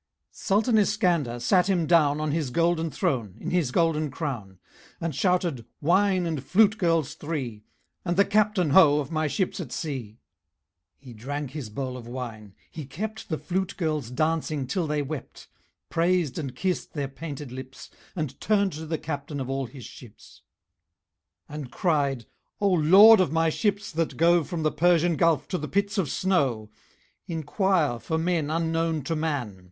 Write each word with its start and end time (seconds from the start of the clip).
Sultan 0.31 0.79
Iskander 0.79 1.39
sat 1.39 1.69
him 1.69 1.85
down 1.85 2.19
On 2.19 2.31
his 2.31 2.49
golden 2.49 2.89
throne, 2.89 3.37
in 3.39 3.51
his 3.51 3.69
golden 3.69 4.09
crown, 4.09 4.57
And 4.99 5.13
shouted, 5.13 5.63
"Wine 5.79 6.25
and 6.25 6.43
flute 6.43 6.79
girls 6.79 7.13
three, 7.13 7.61
And 8.03 8.17
the 8.17 8.25
Captain, 8.25 8.71
ho! 8.71 8.97
of 8.97 9.11
my 9.11 9.27
ships 9.27 9.59
at 9.59 9.71
sea." 9.71 10.17
He 10.97 11.13
drank 11.13 11.51
his 11.51 11.69
bowl 11.69 11.97
of 11.97 12.07
wine; 12.07 12.55
he 12.71 12.83
kept 12.87 13.29
The 13.29 13.37
flute 13.37 13.77
girls 13.77 14.09
dancing 14.09 14.65
till 14.65 14.87
they 14.87 15.03
wept, 15.03 15.47
Praised 15.91 16.39
and 16.39 16.55
kissed 16.55 16.93
their 16.93 17.07
painted 17.07 17.51
lips, 17.51 17.91
And 18.15 18.41
turned 18.41 18.73
to 18.73 18.87
the 18.87 18.97
Captain 18.97 19.39
of 19.39 19.51
All 19.51 19.67
his 19.67 19.85
Ships 19.85 20.41
And 21.47 21.69
cried, 21.71 22.25
"O 22.59 22.69
Lord 22.71 23.19
of 23.19 23.31
my 23.31 23.51
Ships 23.51 23.91
that 23.91 24.17
go 24.17 24.43
From 24.43 24.63
the 24.63 24.71
Persian 24.71 25.15
Gulf 25.15 25.47
to 25.49 25.59
the 25.59 25.67
Pits 25.67 25.99
of 25.99 26.09
Snow, 26.09 26.71
Inquire 27.27 27.99
for 27.99 28.17
men 28.17 28.49
unknown 28.49 29.03
to 29.03 29.15
man!" 29.15 29.59